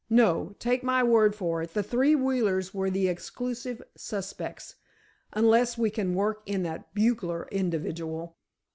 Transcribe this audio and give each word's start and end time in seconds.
No, 0.09 0.55
take 0.57 0.81
my 0.83 1.03
word 1.03 1.35
for 1.35 1.61
it, 1.61 1.75
the 1.75 1.83
three 1.83 2.15
Wheelers 2.15 2.73
are 2.73 2.89
the 2.89 3.07
exclusive 3.07 3.83
suspects—unless 3.95 5.77
we 5.77 5.91
can 5.91 6.15
work 6.15 6.41
in 6.47 6.63
that 6.63 6.91
bugler 6.95 7.47
individual." 7.51 8.35